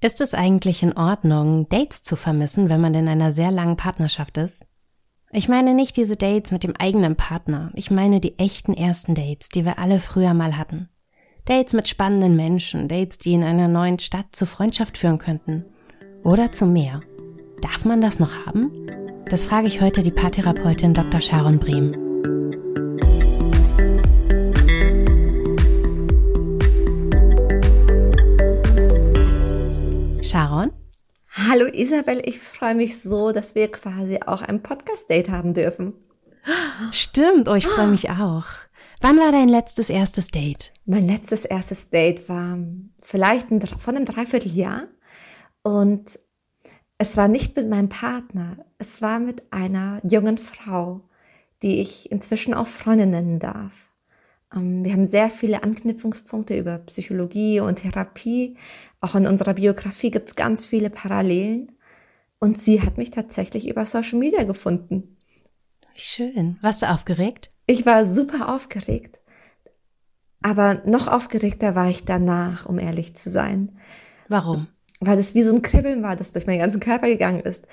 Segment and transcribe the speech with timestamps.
[0.00, 4.36] Ist es eigentlich in Ordnung, Dates zu vermissen, wenn man in einer sehr langen Partnerschaft
[4.36, 4.66] ist?
[5.32, 9.48] Ich meine nicht diese Dates mit dem eigenen Partner, ich meine die echten ersten Dates,
[9.48, 10.88] die wir alle früher mal hatten.
[11.46, 15.64] Dates mit spannenden Menschen, Dates, die in einer neuen Stadt zu Freundschaft führen könnten.
[16.24, 17.00] Oder zu mehr.
[17.62, 18.72] Darf man das noch haben?
[19.28, 21.20] Das frage ich heute die Paartherapeutin Dr.
[21.20, 22.05] Sharon Brehm.
[30.36, 30.70] Sharon?
[31.30, 35.94] Hallo Isabel, ich freue mich so, dass wir quasi auch ein Podcast-Date haben dürfen.
[36.92, 38.44] Stimmt, oh, ich freue mich auch.
[39.00, 40.74] Wann war dein letztes erstes Date?
[40.84, 42.58] Mein letztes erstes Date war
[43.00, 44.88] vielleicht ein, von einem Dreivierteljahr
[45.62, 46.18] und
[46.98, 51.00] es war nicht mit meinem Partner, es war mit einer jungen Frau,
[51.62, 53.88] die ich inzwischen auch Freundin nennen darf.
[54.54, 58.56] Ähm, wir haben sehr viele Anknüpfungspunkte über Psychologie und Therapie.
[59.00, 61.72] Auch in unserer Biografie gibt es ganz viele Parallelen.
[62.38, 65.16] Und sie hat mich tatsächlich über Social Media gefunden.
[65.94, 66.58] Schön.
[66.60, 67.50] Warst du aufgeregt?
[67.66, 69.20] Ich war super aufgeregt.
[70.42, 73.78] Aber noch aufgeregter war ich danach, um ehrlich zu sein.
[74.28, 74.68] Warum?
[75.00, 77.66] Weil das wie so ein Kribbeln war, das durch meinen ganzen Körper gegangen ist.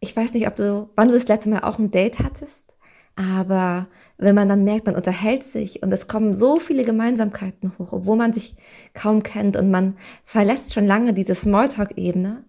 [0.00, 2.73] Ich weiß nicht, ob du, wann du das letzte Mal auch ein Date hattest,
[3.16, 7.92] aber wenn man dann merkt, man unterhält sich und es kommen so viele Gemeinsamkeiten hoch,
[7.92, 8.54] obwohl man sich
[8.92, 12.44] kaum kennt und man verlässt schon lange diese Smalltalk-Ebene,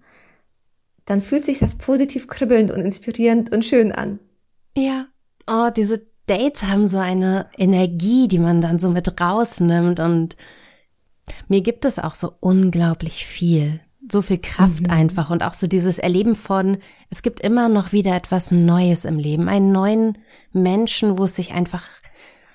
[1.06, 4.20] dann fühlt sich das positiv kribbelnd und inspirierend und schön an.
[4.76, 5.08] Ja.
[5.48, 10.36] Oh, diese Dates haben so eine Energie, die man dann so mit rausnimmt und
[11.48, 13.80] mir gibt es auch so unglaublich viel
[14.12, 14.92] so viel Kraft mhm.
[14.92, 16.78] einfach und auch so dieses Erleben von,
[17.10, 20.18] es gibt immer noch wieder etwas Neues im Leben, einen neuen
[20.52, 21.84] Menschen, wo es sich einfach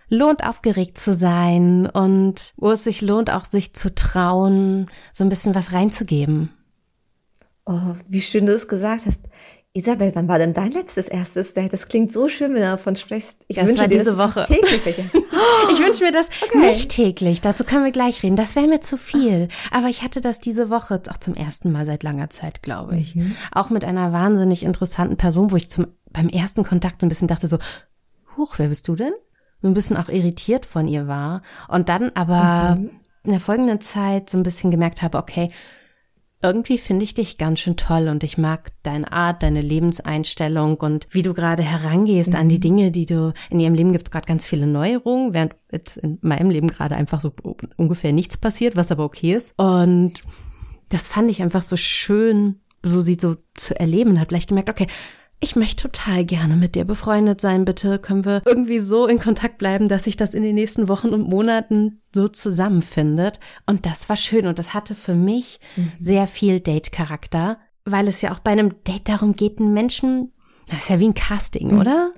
[0.08, 5.30] lohnt, aufgeregt zu sein und wo es sich lohnt, auch sich zu trauen, so ein
[5.30, 6.50] bisschen was reinzugeben.
[7.64, 9.20] Oh, wie schön du es gesagt hast.
[9.72, 11.72] Isabel, wann war denn dein letztes erstes Date?
[11.72, 13.44] Das klingt so schön, wenn du davon sprichst.
[13.46, 14.44] Ich das wünsche war diese das Woche.
[14.44, 14.98] täglich.
[15.72, 16.58] ich wünsche mir das okay.
[16.58, 17.40] nicht täglich.
[17.40, 18.34] Dazu können wir gleich reden.
[18.34, 19.46] Das wäre mir zu viel.
[19.70, 23.14] Aber ich hatte das diese Woche auch zum ersten Mal seit langer Zeit, glaube ich.
[23.14, 23.36] Mhm.
[23.52, 27.28] Auch mit einer wahnsinnig interessanten Person, wo ich zum, beim ersten Kontakt so ein bisschen
[27.28, 27.58] dachte so,
[28.36, 29.12] huch, wer bist du denn?
[29.62, 31.42] So ein bisschen auch irritiert von ihr war.
[31.68, 32.90] Und dann aber mhm.
[33.22, 35.52] in der folgenden Zeit so ein bisschen gemerkt habe, okay,
[36.42, 41.06] irgendwie finde ich dich ganz schön toll und ich mag deine Art, deine Lebenseinstellung und
[41.10, 42.38] wie du gerade herangehst mhm.
[42.38, 42.60] an die mhm.
[42.60, 46.18] Dinge, die du in ihrem Leben gibt es gerade ganz viele Neuerungen, während jetzt in
[46.22, 47.32] meinem Leben gerade einfach so
[47.76, 49.52] ungefähr nichts passiert, was aber okay ist.
[49.58, 50.14] Und
[50.88, 54.18] das fand ich einfach so schön, so sie so zu erleben.
[54.18, 54.86] Hat gleich gemerkt, okay,
[55.40, 57.64] ich möchte total gerne mit dir befreundet sein.
[57.64, 61.08] Bitte können wir irgendwie so in Kontakt bleiben, dass sich das in den nächsten Wochen
[61.08, 63.40] und Monaten so zusammenfindet.
[63.64, 65.92] Und das war schön und das hatte für mich mhm.
[65.98, 70.32] sehr viel Date-Charakter, weil es ja auch bei einem Date darum geht, einen Menschen,
[70.68, 71.80] das ist ja wie ein Casting, mhm.
[71.80, 72.12] oder?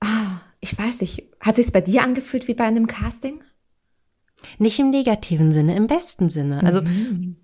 [0.00, 1.30] Ah, ich weiß nicht.
[1.40, 3.42] Hat sich bei dir angefühlt wie bei einem Casting?
[4.58, 6.62] Nicht im negativen Sinne, im besten Sinne.
[6.62, 7.36] Also mhm.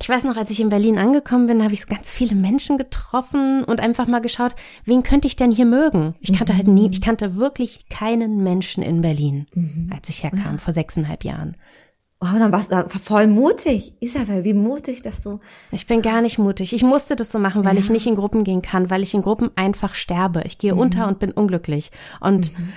[0.00, 2.78] Ich weiß noch, als ich in Berlin angekommen bin, habe ich so ganz viele Menschen
[2.78, 4.54] getroffen und einfach mal geschaut,
[4.84, 6.14] wen könnte ich denn hier mögen?
[6.20, 6.56] Ich kannte mhm.
[6.56, 9.90] halt nie, ich kannte wirklich keinen Menschen in Berlin, mhm.
[9.94, 10.58] als ich herkam, ja.
[10.58, 11.56] vor sechseinhalb Jahren.
[12.20, 13.92] Oh, dann warst du voll mutig.
[14.00, 15.38] Isabel, wie mutig, dass du.
[15.70, 16.72] Ich bin gar nicht mutig.
[16.72, 17.80] Ich musste das so machen, weil ja.
[17.80, 20.42] ich nicht in Gruppen gehen kann, weil ich in Gruppen einfach sterbe.
[20.44, 20.80] Ich gehe mhm.
[20.80, 21.92] unter und bin unglücklich.
[22.20, 22.72] Und mhm.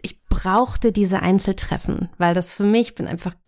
[0.00, 3.47] ich brauchte diese Einzeltreffen, weil das für mich bin einfach, ich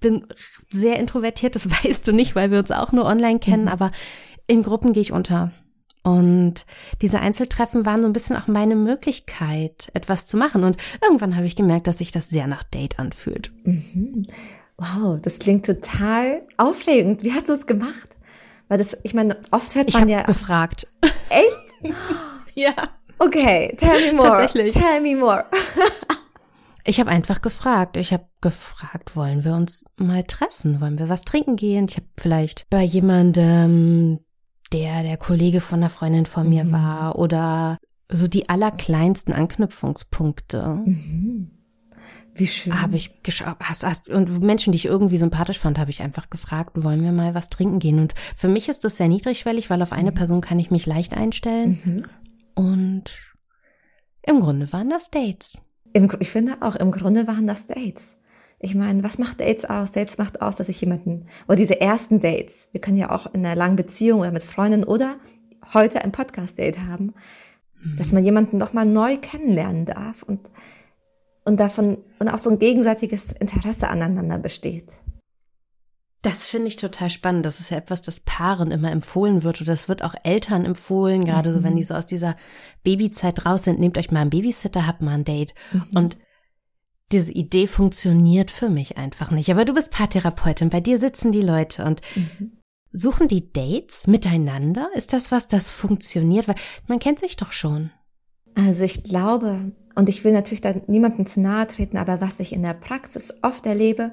[0.00, 0.26] bin
[0.70, 3.68] sehr introvertiert, das weißt du nicht, weil wir uns auch nur online kennen, mhm.
[3.68, 3.92] aber
[4.46, 5.52] in Gruppen gehe ich unter.
[6.02, 6.64] Und
[7.02, 10.64] diese Einzeltreffen waren so ein bisschen auch meine Möglichkeit, etwas zu machen.
[10.64, 13.52] Und irgendwann habe ich gemerkt, dass sich das sehr nach Date anfühlt.
[13.64, 14.22] Mhm.
[14.78, 17.22] Wow, das klingt total aufregend.
[17.22, 18.16] Wie hast du es gemacht?
[18.68, 20.22] Weil das, ich meine, oft hört man ich ja.
[20.22, 20.86] gefragt.
[21.28, 21.94] Echt?
[22.54, 22.72] ja.
[23.18, 24.28] Okay, tell me more.
[24.28, 24.72] Tatsächlich.
[24.74, 25.44] Tell me more.
[26.84, 27.96] Ich habe einfach gefragt.
[27.96, 30.80] Ich habe gefragt, wollen wir uns mal treffen?
[30.80, 31.86] Wollen wir was trinken gehen?
[31.88, 34.20] Ich habe vielleicht bei jemandem,
[34.72, 36.72] der der Kollege von einer Freundin von mir mhm.
[36.72, 37.78] war oder
[38.08, 40.82] so die allerkleinsten Anknüpfungspunkte.
[40.84, 41.50] Mhm.
[42.34, 42.80] Wie schön.
[42.80, 46.30] Habe ich geschaut, hast, hast, und Menschen, die ich irgendwie sympathisch fand, habe ich einfach
[46.30, 47.98] gefragt, wollen wir mal was trinken gehen?
[47.98, 50.14] Und für mich ist das sehr niedrigschwellig, weil auf eine mhm.
[50.14, 51.78] Person kann ich mich leicht einstellen.
[51.84, 52.06] Mhm.
[52.54, 53.04] Und
[54.22, 55.58] im Grunde waren das Dates.
[55.92, 58.16] Im, ich finde auch, im Grunde waren das Dates.
[58.58, 59.92] Ich meine, was macht Dates aus?
[59.92, 63.44] Dates macht aus, dass ich jemanden, oder diese ersten Dates, wir können ja auch in
[63.44, 65.16] einer langen Beziehung oder mit Freunden oder
[65.72, 67.14] heute ein Podcast-Date haben,
[67.82, 67.96] mhm.
[67.96, 70.50] dass man jemanden nochmal neu kennenlernen darf und,
[71.44, 75.02] und davon, und auch so ein gegenseitiges Interesse aneinander besteht.
[76.22, 77.46] Das finde ich total spannend.
[77.46, 81.24] Das ist ja etwas, das Paaren immer empfohlen wird oder das wird auch Eltern empfohlen,
[81.24, 81.54] gerade mhm.
[81.54, 82.36] so, wenn die so aus dieser
[82.84, 83.80] Babyzeit raus sind.
[83.80, 85.54] Nehmt euch mal einen Babysitter, habt mal ein Date.
[85.72, 85.90] Mhm.
[85.94, 86.18] Und
[87.10, 89.50] diese Idee funktioniert für mich einfach nicht.
[89.50, 92.58] Aber du bist Paartherapeutin, bei dir sitzen die Leute und mhm.
[92.92, 94.90] suchen die Dates miteinander?
[94.94, 96.48] Ist das was, das funktioniert?
[96.48, 96.56] Weil
[96.86, 97.90] man kennt sich doch schon.
[98.54, 102.52] Also ich glaube, und ich will natürlich da niemandem zu nahe treten, aber was ich
[102.52, 104.12] in der Praxis oft erlebe,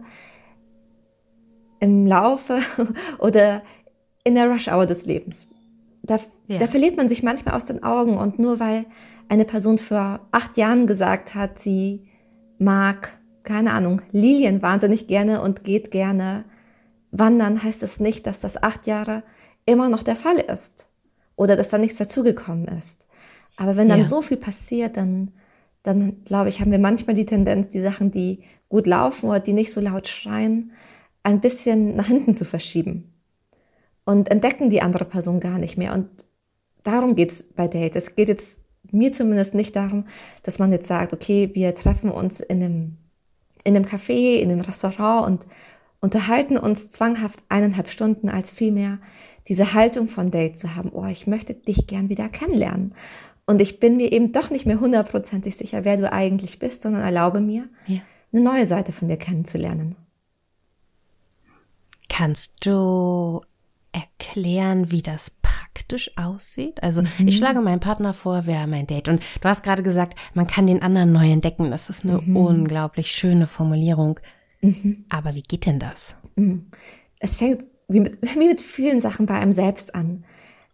[1.79, 2.59] im Laufe
[3.19, 3.61] oder
[4.23, 5.47] in der Rush-Hour des Lebens.
[6.03, 6.59] Da, ja.
[6.59, 8.85] da verliert man sich manchmal aus den Augen und nur weil
[9.29, 12.07] eine Person vor acht Jahren gesagt hat, sie
[12.59, 16.45] mag, keine Ahnung, Lilien wahnsinnig gerne und geht gerne
[17.11, 19.23] wandern, heißt es nicht, dass das acht Jahre
[19.65, 20.87] immer noch der Fall ist
[21.35, 23.05] oder dass da nichts dazugekommen ist.
[23.57, 24.05] Aber wenn dann ja.
[24.05, 25.31] so viel passiert, dann,
[25.83, 29.53] dann glaube ich, haben wir manchmal die Tendenz, die Sachen, die gut laufen oder die
[29.53, 30.71] nicht so laut schreien,
[31.27, 33.13] ein bisschen nach hinten zu verschieben
[34.05, 35.93] und entdecken die andere Person gar nicht mehr.
[35.93, 36.07] Und
[36.83, 38.07] darum geht's bei Dates.
[38.07, 38.59] Es geht jetzt
[38.93, 40.05] mir zumindest nicht darum,
[40.43, 42.97] dass man jetzt sagt, okay, wir treffen uns in einem,
[43.65, 45.47] in einem Café, in einem Restaurant und
[45.99, 48.99] unterhalten uns zwanghaft eineinhalb Stunden, als vielmehr
[49.49, 52.95] diese Haltung von Date zu haben, oh, ich möchte dich gern wieder kennenlernen.
[53.45, 57.01] Und ich bin mir eben doch nicht mehr hundertprozentig sicher, wer du eigentlich bist, sondern
[57.01, 57.99] erlaube mir, ja.
[58.31, 59.97] eine neue Seite von dir kennenzulernen.
[62.17, 63.41] Kannst du
[63.91, 66.81] erklären, wie das praktisch aussieht?
[66.81, 67.27] Also mhm.
[67.27, 69.07] ich schlage meinem Partner vor, wer mein Date.
[69.07, 71.69] Und du hast gerade gesagt, man kann den anderen neu entdecken.
[71.69, 72.35] Das ist eine mhm.
[72.35, 74.19] unglaublich schöne Formulierung.
[74.61, 75.05] Mhm.
[75.09, 76.15] Aber wie geht denn das?
[76.35, 76.71] Mhm.
[77.19, 80.25] Es fängt wie mit, wie mit vielen Sachen bei einem selbst an.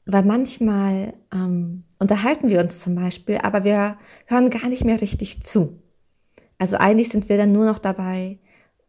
[0.05, 3.97] Weil manchmal ähm, unterhalten wir uns zum Beispiel, aber wir
[4.27, 5.83] hören gar nicht mehr richtig zu.
[6.57, 8.39] Also eigentlich sind wir dann nur noch dabei,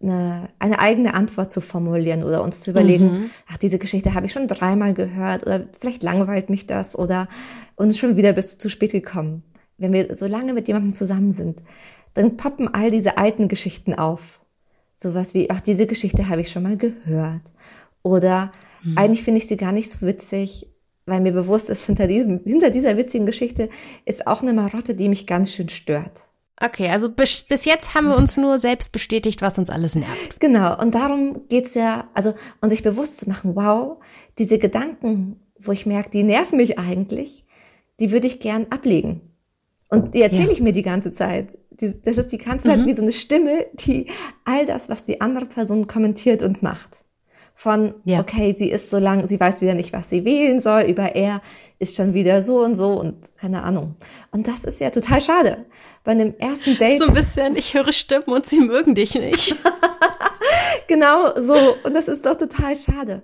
[0.04, 3.30] eine, eine eigene Antwort zu formulieren oder uns zu überlegen, mhm.
[3.48, 7.28] ach, diese Geschichte habe ich schon dreimal gehört oder vielleicht langweilt mich das oder
[7.76, 9.42] uns schon wieder bis zu spät gekommen.
[9.78, 11.62] Wenn wir so lange mit jemandem zusammen sind,
[12.14, 14.40] dann poppen all diese alten Geschichten auf.
[14.96, 17.52] Sowas wie, ach, diese Geschichte habe ich schon mal gehört.
[18.02, 18.52] Oder
[18.84, 18.96] mhm.
[18.96, 20.68] eigentlich finde ich sie gar nicht so witzig,
[21.06, 23.68] weil mir bewusst ist, hinter, diesem, hinter dieser witzigen Geschichte
[24.04, 26.28] ist auch eine Marotte, die mich ganz schön stört.
[26.60, 30.38] Okay, also bis, bis jetzt haben wir uns nur selbst bestätigt, was uns alles nervt.
[30.38, 33.98] Genau, und darum geht's ja, also und sich bewusst zu machen, wow,
[34.38, 37.44] diese Gedanken, wo ich merke, die nerven mich eigentlich,
[37.98, 39.20] die würde ich gern ablegen.
[39.90, 40.52] Und die erzähle ja.
[40.52, 41.58] ich mir die ganze Zeit.
[41.70, 42.86] Die, das ist die ganze Zeit mhm.
[42.86, 44.06] wie so eine Stimme, die
[44.44, 47.03] all das, was die andere Person kommentiert und macht
[47.54, 48.20] von, ja.
[48.20, 51.40] okay, sie ist so lang, sie weiß wieder nicht, was sie wählen soll, über er
[51.78, 53.94] ist schon wieder so und so und keine Ahnung.
[54.32, 55.64] Und das ist ja total schade.
[56.02, 57.00] Bei einem ersten Date.
[57.00, 59.54] So ein bisschen, ich höre Stimmen und sie mögen dich nicht.
[60.88, 61.54] genau so.
[61.84, 63.22] Und das ist doch total schade.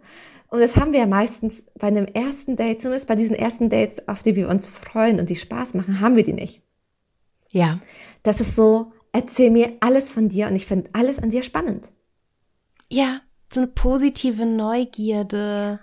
[0.49, 4.09] Und das haben wir ja meistens bei einem ersten Date, zumindest bei diesen ersten Dates,
[4.09, 6.63] auf die wir uns freuen und die Spaß machen, haben wir die nicht.
[7.51, 7.81] Ja.
[8.23, 11.91] Das ist so, erzähl mir alles von dir und ich finde alles an dir spannend.
[12.89, 13.21] Ja,
[13.53, 15.81] so eine positive Neugierde.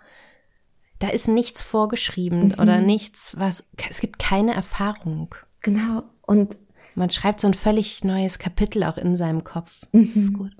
[1.00, 2.56] Da ist nichts vorgeschrieben mhm.
[2.60, 5.36] oder nichts, was, es gibt keine Erfahrung.
[5.62, 6.04] Genau.
[6.22, 6.58] Und
[6.96, 9.82] man schreibt so ein völlig neues Kapitel auch in seinem Kopf.
[9.92, 10.22] Das mhm.
[10.22, 10.52] ist gut.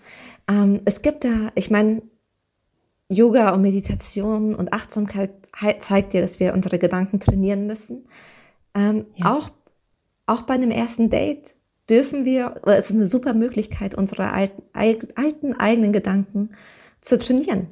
[0.48, 2.04] Ähm, es gibt da, ich meine,
[3.10, 5.32] Yoga und Meditation und Achtsamkeit
[5.80, 8.06] zeigt dir, dass wir unsere Gedanken trainieren müssen.
[8.76, 9.34] Ähm, ja.
[9.34, 9.50] Auch,
[10.26, 11.56] auch bei einem ersten Date
[11.90, 14.64] dürfen wir, oder es ist eine super Möglichkeit, unsere alten,
[15.16, 16.52] alten eigenen Gedanken
[17.08, 17.68] zu trainieren.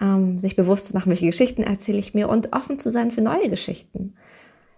[0.00, 3.22] Ähm, sich bewusst zu machen, welche Geschichten erzähle ich mir und offen zu sein für
[3.22, 4.14] neue Geschichten.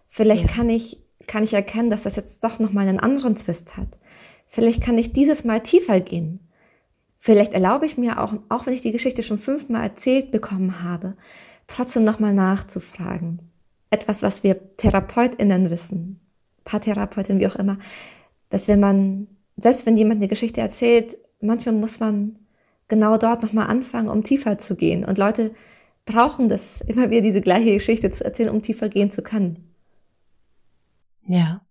[0.09, 0.49] Vielleicht ja.
[0.49, 3.99] kann ich, kann ich erkennen, dass das jetzt doch nochmal einen anderen Twist hat.
[4.49, 6.41] Vielleicht kann ich dieses Mal tiefer gehen.
[7.19, 11.17] Vielleicht erlaube ich mir auch, auch wenn ich die Geschichte schon fünfmal erzählt bekommen habe,
[11.67, 13.41] trotzdem nochmal nachzufragen.
[13.91, 16.21] Etwas, was wir TherapeutInnen wissen,
[16.65, 17.79] Paartherapeutinnen, wie auch immer,
[18.49, 22.40] dass wenn man, selbst wenn jemand eine Geschichte erzählt, manchmal muss man
[22.91, 25.07] genau dort nochmal anfangen, um tiefer zu gehen.
[25.07, 25.53] Und Leute
[26.05, 29.73] brauchen das, immer wieder diese gleiche Geschichte zu erzählen, um tiefer gehen zu können.
[31.27, 31.63] Ja.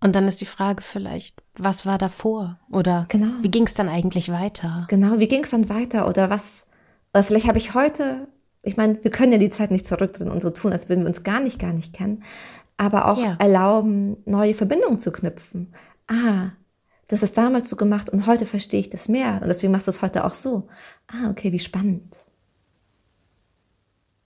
[0.00, 2.60] Und dann ist die Frage vielleicht, was war davor?
[2.70, 3.32] Oder genau.
[3.42, 4.86] wie ging es dann eigentlich weiter?
[4.88, 6.08] Genau, wie ging es dann weiter?
[6.08, 6.66] Oder was,
[7.12, 8.28] oder vielleicht habe ich heute,
[8.62, 11.08] ich meine, wir können ja die Zeit nicht zurückdrehen und so tun, als würden wir
[11.08, 12.22] uns gar nicht, gar nicht kennen,
[12.76, 13.36] aber auch ja.
[13.38, 15.72] erlauben, neue Verbindungen zu knüpfen.
[16.08, 16.50] Ah,
[17.08, 19.86] du hast es damals so gemacht und heute verstehe ich das mehr und deswegen machst
[19.86, 20.68] du es heute auch so.
[21.06, 22.20] Ah, okay, wie spannend.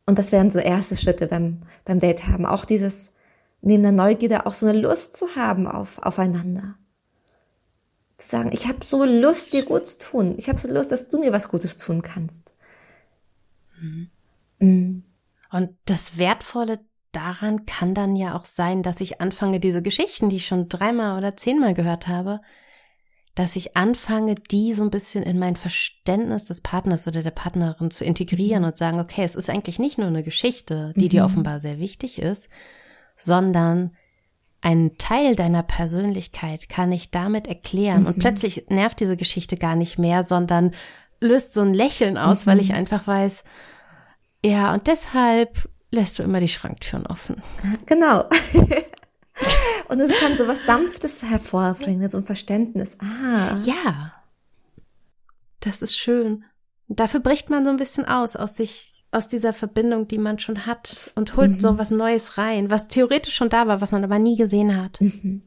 [0.07, 2.45] Und das wären so erste Schritte beim, beim Date haben.
[2.45, 3.13] Auch dieses,
[3.61, 6.75] neben der Neugierde auch so eine Lust zu haben auf, aufeinander.
[8.19, 10.35] Zu sagen, ich habe so Lust, dir gut zu tun.
[10.37, 12.55] Ich habe so Lust, dass du mir was Gutes tun kannst.
[13.81, 14.11] Mhm.
[14.59, 15.05] Mhm.
[15.53, 16.81] Und das Wertvolle
[17.13, 21.19] daran kann dann ja auch sein, dass ich anfange, diese Geschichten, die ich schon dreimal
[21.19, 22.41] oder zehnmal gehört habe,
[23.35, 27.91] dass ich anfange, die so ein bisschen in mein Verständnis des Partners oder der Partnerin
[27.91, 28.69] zu integrieren mhm.
[28.69, 31.11] und sagen, okay, es ist eigentlich nicht nur eine Geschichte, die mhm.
[31.11, 32.49] dir offenbar sehr wichtig ist,
[33.17, 33.97] sondern
[34.63, 38.03] ein Teil deiner Persönlichkeit kann ich damit erklären.
[38.03, 38.07] Mhm.
[38.09, 40.73] Und plötzlich nervt diese Geschichte gar nicht mehr, sondern
[41.21, 42.51] löst so ein Lächeln aus, mhm.
[42.51, 43.45] weil ich einfach weiß,
[44.45, 47.43] ja, und deshalb lässt du immer die Schranktüren offen.
[47.87, 48.25] Genau.
[49.91, 52.97] und es kann so was Sanftes hervorbringen, so ein Verständnis.
[53.01, 53.59] Ah.
[53.65, 54.13] Ja.
[55.61, 56.45] Das ist schön.
[56.89, 60.67] Dafür bricht man so ein bisschen aus, aus sich aus dieser Verbindung, die man schon
[60.67, 61.61] hat und holt mhm.
[61.61, 65.01] so was Neues rein, was theoretisch schon da war, was man aber nie gesehen hat.
[65.01, 65.43] Mhm.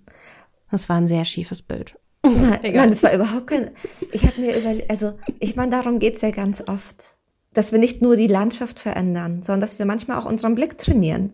[0.70, 1.98] Das war ein sehr schiefes Bild.
[2.26, 3.72] Nein, nein, das war überhaupt kein.
[4.12, 7.16] Ich habe mir überlegt, also ich meine, darum geht's ja ganz oft,
[7.54, 11.32] dass wir nicht nur die Landschaft verändern, sondern dass wir manchmal auch unseren Blick trainieren.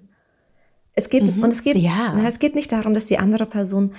[0.94, 1.44] Es geht mhm.
[1.44, 2.14] und es geht, ja.
[2.16, 3.94] na, es geht nicht darum, dass die andere Person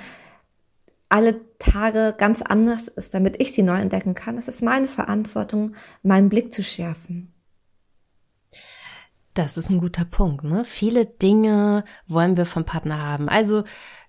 [1.09, 4.39] alle Tage ganz anders ist, damit ich sie neu entdecken kann.
[4.39, 7.33] Es ist meine Verantwortung, meinen Blick zu schärfen.
[9.35, 10.45] Das ist ein guter Punkt.
[10.45, 10.65] Ne?
[10.65, 13.29] Viele Dinge wollen wir vom Partner haben.
[13.29, 13.65] Also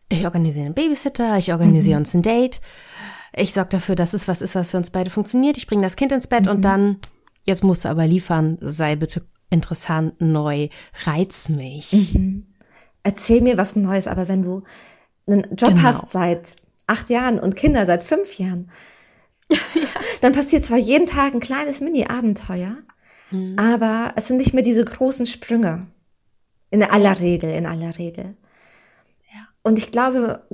[0.10, 2.02] ich organisiere einen Babysitter, ich organisiere mhm.
[2.02, 2.62] uns ein Date,
[3.34, 5.58] ich sorge dafür, dass es was ist, was für uns beide funktioniert.
[5.58, 6.52] Ich bringe das Kind ins Bett mhm.
[6.52, 6.98] und dann,
[7.46, 10.70] jetzt musst du aber liefern, sei bitte interessant, neu,
[11.06, 11.94] reiz mich.
[11.94, 12.51] Mhm.
[13.04, 14.64] Erzähl mir was Neues, aber wenn du
[15.28, 15.84] einen Job genau.
[15.84, 16.56] hast seit
[16.88, 18.70] acht Jahren und Kinder seit fünf Jahren,
[19.50, 19.58] ja.
[20.22, 22.78] dann passiert zwar jeden Tag ein kleines Mini-Abenteuer,
[23.32, 23.58] Mhm.
[23.58, 25.88] Aber es sind nicht mehr diese großen Sprünge.
[26.70, 28.36] In aller Regel, in aller Regel.
[29.34, 29.48] Ja.
[29.64, 30.46] Und ich glaube,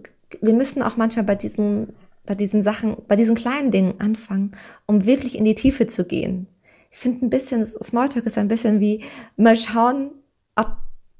[0.42, 1.94] wir müssen auch manchmal bei diesen,
[2.25, 4.54] bei diesen Sachen, bei diesen kleinen Dingen anfangen,
[4.88, 6.48] um wirklich in die Tiefe zu gehen.
[6.89, 9.04] Ich finde ein bisschen, Smalltalk ist ein bisschen wie
[9.36, 10.12] mal schauen,
[10.56, 10.77] ob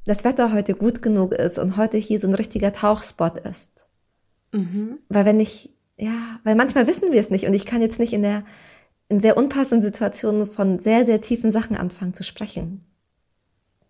[0.08, 3.88] das Wetter heute gut genug ist und heute hier so ein richtiger Tauchspot ist.
[4.52, 5.00] Mhm.
[5.10, 8.14] Weil wenn ich, ja, weil manchmal wissen wir es nicht und ich kann jetzt nicht
[8.14, 8.44] in der
[9.10, 12.86] in sehr unpassenden Situationen von sehr, sehr tiefen Sachen anfangen zu sprechen.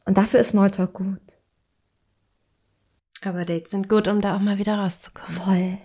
[0.06, 1.40] Und dafür ist Smalltalk gut.
[3.24, 5.42] Aber Dates sind gut, um da auch mal wieder rauszukommen.
[5.42, 5.78] Voll.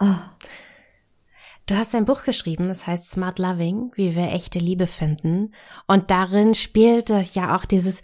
[0.00, 0.46] Oh.
[1.66, 5.54] Du hast ein Buch geschrieben, das heißt Smart Loving, wie wir echte Liebe finden.
[5.86, 8.02] Und darin spielt ja auch dieses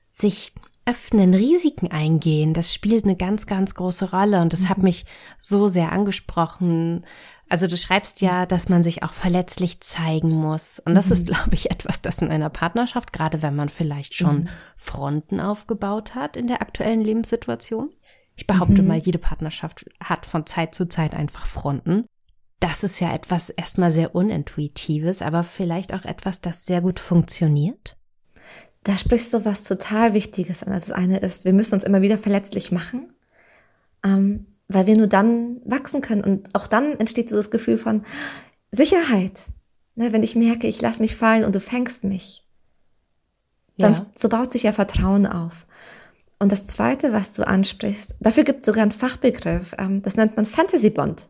[0.00, 0.52] sich
[0.84, 2.54] öffnen, Risiken eingehen.
[2.54, 4.40] Das spielt eine ganz, ganz große Rolle.
[4.40, 4.68] Und das mhm.
[4.68, 5.04] hat mich
[5.38, 7.04] so sehr angesprochen,
[7.52, 10.78] also du schreibst ja, dass man sich auch verletzlich zeigen muss.
[10.78, 11.12] Und das mhm.
[11.12, 14.48] ist, glaube ich, etwas, das in einer Partnerschaft, gerade wenn man vielleicht schon mhm.
[14.74, 17.90] Fronten aufgebaut hat in der aktuellen Lebenssituation.
[18.36, 18.88] Ich behaupte mhm.
[18.88, 22.06] mal, jede Partnerschaft hat von Zeit zu Zeit einfach Fronten.
[22.58, 27.98] Das ist ja etwas erstmal sehr unintuitives, aber vielleicht auch etwas, das sehr gut funktioniert.
[28.84, 30.72] Da sprichst du was total Wichtiges an.
[30.72, 33.12] Also das eine ist, wir müssen uns immer wieder verletzlich machen.
[34.04, 36.24] Ähm, weil wir nur dann wachsen können.
[36.24, 38.02] Und auch dann entsteht so das Gefühl von
[38.70, 39.46] Sicherheit.
[39.94, 42.46] Ne, wenn ich merke, ich lasse mich fallen und du fängst mich,
[43.76, 44.06] dann ja.
[44.16, 45.66] so baut sich ja Vertrauen auf.
[46.38, 50.36] Und das Zweite, was du ansprichst, dafür gibt es sogar einen Fachbegriff, ähm, das nennt
[50.36, 51.28] man Fantasy Bond.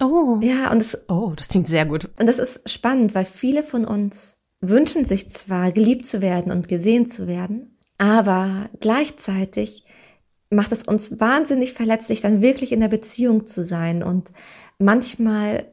[0.00, 0.38] Oh.
[0.42, 2.10] Ja, und das, oh, das klingt sehr gut.
[2.18, 6.68] Und das ist spannend, weil viele von uns wünschen sich zwar, geliebt zu werden und
[6.68, 9.84] gesehen zu werden, aber gleichzeitig
[10.50, 14.02] macht es uns wahnsinnig verletzlich, dann wirklich in der Beziehung zu sein.
[14.02, 14.32] Und
[14.78, 15.66] manchmal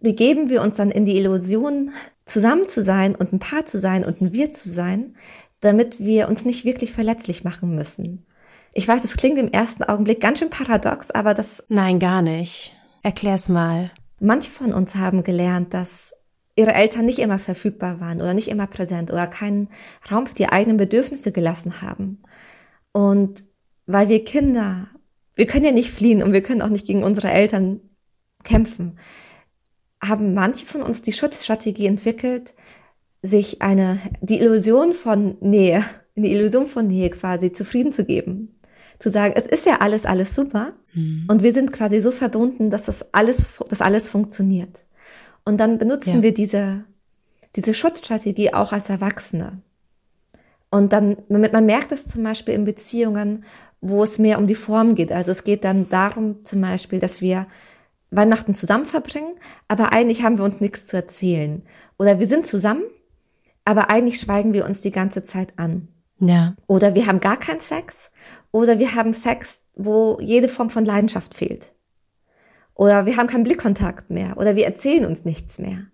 [0.00, 1.90] begeben wir uns dann in die Illusion,
[2.24, 5.16] zusammen zu sein und ein Paar zu sein und ein Wir zu sein,
[5.60, 8.26] damit wir uns nicht wirklich verletzlich machen müssen.
[8.74, 11.64] Ich weiß, es klingt im ersten Augenblick ganz schön paradox, aber das.
[11.68, 12.72] Nein, gar nicht.
[13.02, 13.90] Erklär's mal.
[14.20, 16.12] Manche von uns haben gelernt, dass
[16.58, 19.68] ihre Eltern nicht immer verfügbar waren oder nicht immer präsent oder keinen
[20.10, 22.20] Raum für die eigenen Bedürfnisse gelassen haben.
[22.92, 23.44] Und
[23.86, 24.88] weil wir Kinder,
[25.36, 27.80] wir können ja nicht fliehen und wir können auch nicht gegen unsere Eltern
[28.42, 28.98] kämpfen,
[30.02, 32.54] haben manche von uns die Schutzstrategie entwickelt,
[33.22, 35.84] sich eine, die Illusion von Nähe,
[36.16, 38.58] die Illusion von Nähe quasi zufrieden zu geben.
[38.98, 40.72] Zu sagen, es ist ja alles, alles super.
[40.92, 41.26] Mhm.
[41.30, 44.87] Und wir sind quasi so verbunden, dass das alles, dass alles funktioniert.
[45.48, 46.22] Und dann benutzen ja.
[46.24, 46.84] wir diese,
[47.56, 49.62] diese Schutzstrategie auch als Erwachsene.
[50.68, 53.44] Und dann, man merkt es zum Beispiel in Beziehungen,
[53.80, 55.10] wo es mehr um die Form geht.
[55.10, 57.46] Also es geht dann darum zum Beispiel, dass wir
[58.10, 59.36] Weihnachten zusammen verbringen,
[59.68, 61.62] aber eigentlich haben wir uns nichts zu erzählen.
[61.98, 62.84] Oder wir sind zusammen,
[63.64, 65.88] aber eigentlich schweigen wir uns die ganze Zeit an.
[66.20, 66.56] Ja.
[66.66, 68.10] Oder wir haben gar keinen Sex.
[68.52, 71.72] Oder wir haben Sex, wo jede Form von Leidenschaft fehlt.
[72.78, 74.38] Oder wir haben keinen Blickkontakt mehr.
[74.38, 75.86] Oder wir erzählen uns nichts mehr.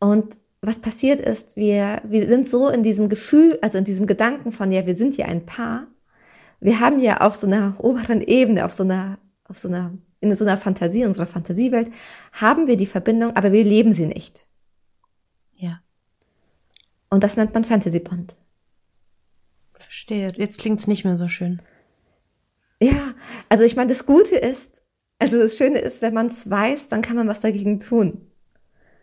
[0.00, 4.50] Und was passiert ist, wir, wir sind so in diesem Gefühl, also in diesem Gedanken
[4.50, 5.86] von, ja, wir sind ja ein Paar.
[6.60, 10.34] Wir haben ja auf so einer oberen Ebene, auf so einer, auf so einer, in
[10.34, 11.90] so einer Fantasie, in unserer Fantasiewelt,
[12.32, 14.48] haben wir die Verbindung, aber wir leben sie nicht.
[15.58, 15.82] Ja.
[17.10, 18.34] Und das nennt man Fantasy Bond.
[19.74, 20.32] Verstehe.
[20.36, 21.60] Jetzt klingt's nicht mehr so schön.
[22.80, 23.14] Ja,
[23.50, 24.82] also ich meine, das Gute ist,
[25.18, 28.28] also das Schöne ist, wenn man es weiß, dann kann man was dagegen tun.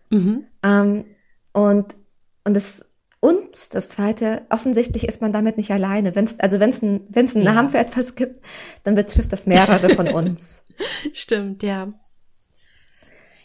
[0.09, 0.45] Mhm.
[0.63, 1.05] Ähm,
[1.51, 1.95] und,
[2.43, 2.85] und das,
[3.19, 6.15] und das zweite, offensichtlich ist man damit nicht alleine.
[6.15, 7.53] Wenn's, also wenn es ein, wenn's einen ja.
[7.53, 8.45] Namen für etwas gibt,
[8.83, 10.63] dann betrifft das mehrere von uns.
[11.13, 11.89] Stimmt, ja.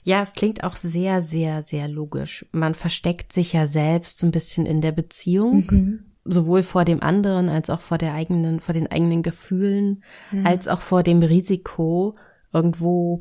[0.03, 2.47] Ja, es klingt auch sehr, sehr, sehr logisch.
[2.53, 6.05] Man versteckt sich ja selbst so ein bisschen in der Beziehung, mhm.
[6.25, 10.45] sowohl vor dem anderen als auch vor der eigenen, vor den eigenen Gefühlen, ja.
[10.45, 12.15] als auch vor dem Risiko,
[12.53, 13.21] irgendwo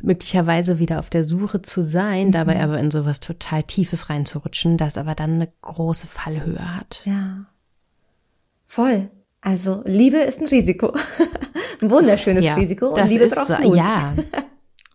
[0.00, 2.32] möglicherweise wieder auf der Suche zu sein, mhm.
[2.32, 7.02] dabei aber in sowas total Tiefes reinzurutschen, das aber dann eine große Fallhöhe hat.
[7.04, 7.46] Ja.
[8.66, 9.10] Voll.
[9.40, 10.92] Also Liebe ist ein Risiko.
[11.82, 13.76] ein wunderschönes ja, Risiko und Liebe braucht so, Mut.
[13.76, 14.14] Ja.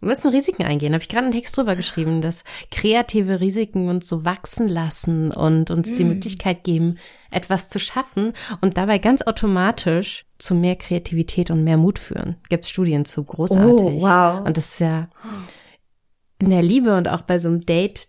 [0.02, 0.94] Wir müssen Risiken eingehen.
[0.94, 5.70] Habe ich gerade einen Text drüber geschrieben, dass kreative Risiken uns so wachsen lassen und
[5.70, 6.08] uns die mm.
[6.08, 6.98] Möglichkeit geben,
[7.30, 12.38] etwas zu schaffen und dabei ganz automatisch zu mehr Kreativität und mehr Mut führen.
[12.50, 13.70] Gibt es Studien zu, großartig.
[13.70, 14.46] Oh, wow.
[14.46, 15.10] Und das ist ja
[16.40, 18.08] in der Liebe und auch bei so einem Date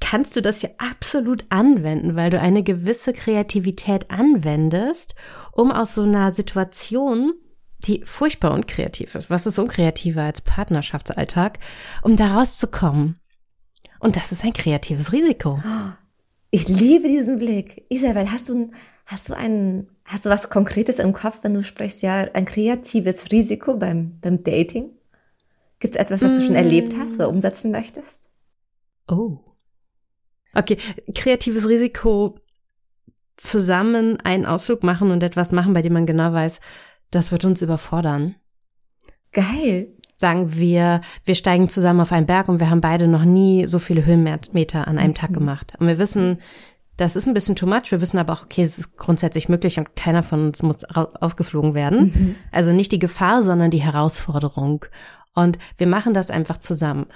[0.00, 5.14] kannst du das ja absolut anwenden, weil du eine gewisse Kreativität anwendest,
[5.52, 7.34] um aus so einer Situation
[7.86, 9.30] die furchtbar unkreativ ist.
[9.30, 11.58] Was ist unkreativer als Partnerschaftsalltag,
[12.02, 13.18] um da rauszukommen?
[14.00, 15.62] Und das ist ein kreatives Risiko.
[16.50, 17.84] Ich liebe diesen Blick.
[17.88, 18.70] Isabel, hast du,
[19.10, 23.32] hast du einen, hast du was Konkretes im Kopf, wenn du sprichst, ja, ein kreatives
[23.32, 24.90] Risiko beim, beim Dating?
[25.80, 28.28] Gibt es etwas, was du schon erlebt hast oder umsetzen möchtest?
[29.08, 29.38] Oh.
[30.54, 30.78] Okay,
[31.14, 32.38] kreatives Risiko
[33.36, 36.60] zusammen einen Ausflug machen und etwas machen, bei dem man genau weiß,
[37.10, 38.36] das wird uns überfordern.
[39.32, 39.94] Geil.
[40.16, 43.78] Sagen wir, wir steigen zusammen auf einen Berg und wir haben beide noch nie so
[43.78, 45.14] viele Höhenmeter an einem mhm.
[45.14, 45.72] Tag gemacht.
[45.78, 46.38] Und wir wissen,
[47.00, 47.90] das ist ein bisschen too much.
[47.90, 51.74] Wir wissen aber auch, okay, es ist grundsätzlich möglich und keiner von uns muss ausgeflogen
[51.74, 52.00] werden.
[52.00, 52.34] Mhm.
[52.52, 54.84] Also nicht die Gefahr, sondern die Herausforderung.
[55.34, 57.06] Und wir machen das einfach zusammen.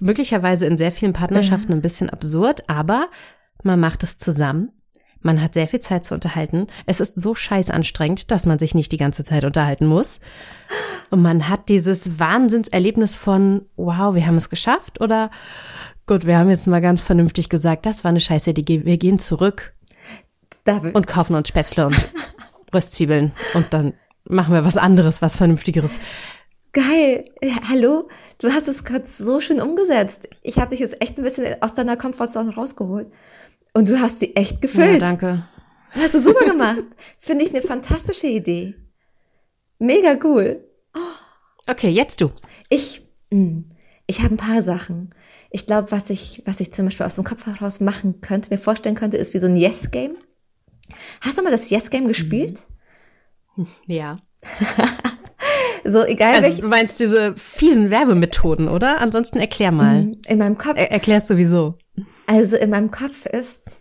[0.00, 3.08] Möglicherweise in sehr vielen Partnerschaften ein bisschen absurd, aber
[3.64, 4.70] man macht es zusammen
[5.22, 6.66] man hat sehr viel Zeit zu unterhalten.
[6.86, 10.18] Es ist so scheiß anstrengend, dass man sich nicht die ganze Zeit unterhalten muss.
[11.10, 15.30] Und man hat dieses Wahnsinnserlebnis von, wow, wir haben es geschafft oder
[16.12, 19.18] gut, wir haben jetzt mal ganz vernünftig gesagt, das war eine scheiße Idee, wir gehen
[19.18, 19.72] zurück
[20.64, 20.94] David.
[20.94, 21.96] und kaufen uns Spätzle und
[22.74, 23.94] Röstzwiebeln und dann
[24.24, 25.98] machen wir was anderes, was Vernünftigeres.
[26.74, 27.24] Geil.
[27.66, 30.28] Hallo, du hast es gerade so schön umgesetzt.
[30.42, 33.10] Ich habe dich jetzt echt ein bisschen aus deiner Komfortzone rausgeholt.
[33.72, 35.00] Und du hast sie echt gefüllt.
[35.02, 35.48] Ja, danke.
[35.92, 36.84] Hast du super gemacht.
[37.20, 38.74] Finde ich eine fantastische Idee.
[39.78, 40.64] Mega cool.
[41.66, 42.32] Okay, jetzt du.
[42.70, 43.68] Ich, hm,
[44.06, 45.14] ich habe ein paar Sachen.
[45.52, 48.58] Ich glaube, was ich, was ich zum Beispiel aus dem Kopf heraus machen könnte, mir
[48.58, 50.16] vorstellen könnte, ist wie so ein Yes-Game.
[51.20, 52.60] Hast du mal das Yes-Game gespielt?
[53.56, 53.66] Mhm.
[53.86, 54.16] Ja.
[55.84, 56.60] so, egal also, welch.
[56.60, 59.00] Du meinst diese fiesen Werbemethoden, oder?
[59.00, 60.00] Ansonsten erklär mal.
[60.00, 60.78] Hm, in meinem Kopf.
[60.78, 61.76] Er erklärst sowieso.
[62.26, 63.78] Also in meinem Kopf ist,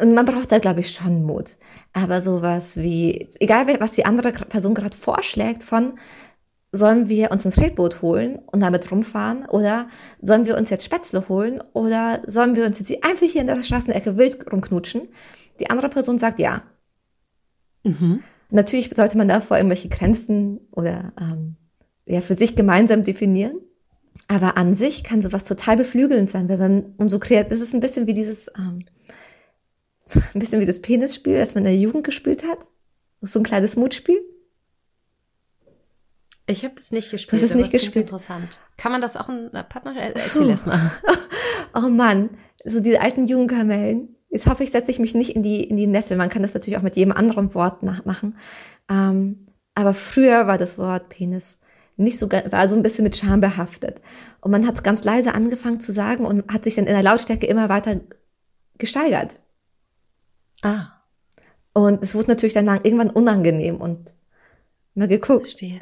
[0.00, 1.56] und man braucht da, glaube ich, schon Mut.
[1.92, 5.98] Aber sowas wie, egal was die andere Person gerade vorschlägt, von
[6.72, 9.88] sollen wir uns ein Tretboot holen und damit rumfahren oder
[10.22, 13.62] sollen wir uns jetzt Spätzle holen oder sollen wir uns jetzt einfach hier in der
[13.62, 15.08] Straßenecke wild rumknutschen?
[15.58, 16.62] Die andere Person sagt ja.
[17.82, 18.22] Mhm.
[18.50, 21.56] Natürlich sollte man davor irgendwelche Grenzen oder ähm,
[22.06, 23.60] ja für sich gemeinsam definieren.
[24.28, 27.80] Aber an sich kann sowas total beflügelnd sein, weil man umso kreativ, das ist ein
[27.80, 28.84] bisschen wie dieses, ähm,
[30.34, 32.66] ein bisschen wie das Penisspiel, das man in der Jugend gespielt hat.
[33.22, 34.20] So ein kleines Mutspiel.
[36.50, 37.32] Ich habe das nicht gespielt.
[37.32, 38.06] Du hast es nicht gespielt.
[38.06, 38.58] Interessant.
[38.76, 40.12] Kann man das auch in einer Partnerschaft?
[40.14, 40.90] Erzähl erst mal.
[41.74, 42.30] oh Mann,
[42.64, 44.16] so diese alten Jugendkamellen.
[44.28, 46.16] Jetzt hoffe ich, setze ich mich nicht in die, in die Nessel.
[46.16, 48.36] Man kann das natürlich auch mit jedem anderen Wort nachmachen.
[48.88, 51.58] Ähm, aber früher war das Wort Penis
[52.00, 54.00] nicht so, war so ein bisschen mit Scham behaftet.
[54.40, 57.46] Und man hat ganz leise angefangen zu sagen und hat sich dann in der Lautstärke
[57.46, 58.00] immer weiter
[58.78, 59.38] gesteigert.
[60.62, 60.86] Ah.
[61.72, 64.14] Und es wurde natürlich dann irgendwann unangenehm und
[64.94, 65.42] mal geguckt.
[65.42, 65.80] Verstehe.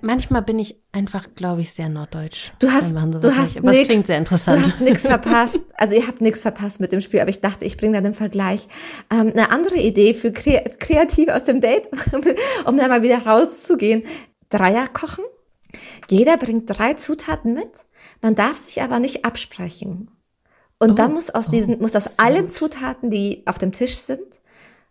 [0.00, 2.52] Manchmal bin ich einfach, glaube ich, sehr norddeutsch.
[2.58, 4.64] Du hast, du hast nicht, nix, klingt sehr interessant.
[4.64, 5.60] Du hast nichts verpasst.
[5.74, 8.14] Also ihr habt nichts verpasst mit dem Spiel, aber ich dachte, ich bringe da den
[8.14, 8.68] Vergleich.
[9.10, 11.88] Ähm, eine andere Idee für Kre Kreative aus dem Date,
[12.66, 14.04] um dann mal wieder rauszugehen.
[14.50, 15.24] Dreier kochen.
[16.10, 17.84] Jeder bringt drei Zutaten mit.
[18.22, 20.10] Man darf sich aber nicht absprechen.
[20.80, 23.96] Und oh, dann muss aus diesen, oh, muss aus allen Zutaten, die auf dem Tisch
[23.96, 24.40] sind,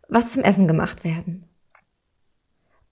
[0.08, 1.46] was zum Essen gemacht werden.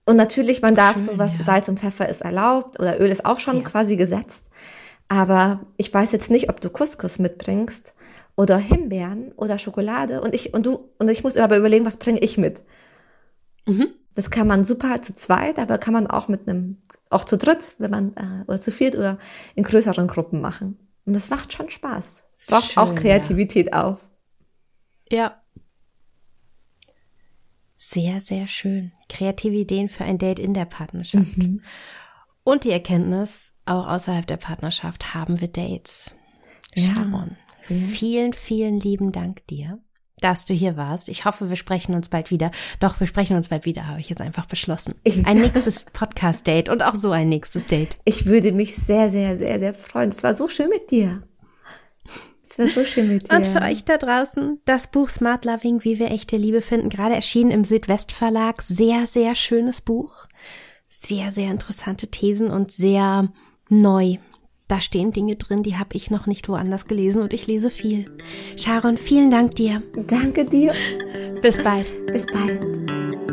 [0.06, 1.44] Und natürlich, man darf Schön, sowas, ja.
[1.44, 3.64] Salz und Pfeffer ist erlaubt oder Öl ist auch schon ja.
[3.64, 4.50] quasi gesetzt.
[5.08, 7.94] Aber ich weiß jetzt nicht, ob du Couscous mitbringst
[8.36, 12.20] oder Himbeeren oder Schokolade und ich und du und ich muss aber überlegen, was bringe
[12.20, 12.64] ich mit.
[13.66, 13.88] Mhm.
[14.14, 16.78] Das kann man super zu zweit, aber kann man auch mit einem,
[17.10, 19.18] auch zu dritt, wenn man äh, oder zu viert oder
[19.56, 20.80] in größeren Gruppen machen.
[21.06, 22.24] Und das macht schon Spaß.
[22.48, 23.84] Braucht Schön, auch Kreativität ja.
[23.84, 24.08] auf.
[25.12, 25.42] Ja,
[27.90, 28.92] sehr, sehr schön.
[29.10, 31.38] Kreative Ideen für ein Date in der Partnerschaft.
[31.38, 31.62] Mhm.
[32.44, 36.16] Und die Erkenntnis, auch außerhalb der Partnerschaft haben wir Dates.
[36.76, 37.38] Sharon,
[37.70, 37.76] ja.
[37.76, 39.80] vielen, vielen lieben Dank dir,
[40.20, 41.10] dass du hier warst.
[41.10, 42.52] Ich hoffe, wir sprechen uns bald wieder.
[42.80, 44.96] Doch, wir sprechen uns bald wieder, habe ich jetzt einfach beschlossen.
[45.24, 47.98] Ein nächstes Podcast-Date und auch so ein nächstes Date.
[48.06, 50.10] Ich würde mich sehr, sehr, sehr, sehr freuen.
[50.10, 51.24] Es war so schön mit dir.
[52.48, 53.36] Es wäre so schön mit dir.
[53.36, 57.16] Und für euch da draußen, das Buch Smart Loving, wie wir echte Liebe finden, gerade
[57.16, 58.62] erschienen im Südwestverlag.
[58.62, 60.28] Sehr, sehr schönes Buch.
[60.90, 63.30] Sehr, sehr interessante Thesen und sehr
[63.70, 64.18] neu.
[64.68, 68.10] Da stehen Dinge drin, die habe ich noch nicht woanders gelesen und ich lese viel.
[68.58, 69.82] Sharon, vielen Dank dir.
[70.08, 70.74] Danke dir.
[71.42, 71.88] Bis bald.
[72.08, 73.25] Bis bald.